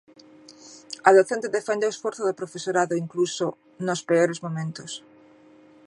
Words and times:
A 1.09 1.11
docente 1.17 1.53
defende 1.57 1.87
o 1.87 1.93
esforzo 1.95 2.21
do 2.25 2.37
profesorado 2.41 2.93
incluso 3.03 3.45
"nos 3.85 4.01
peores 4.09 4.39
momentos". 4.45 4.91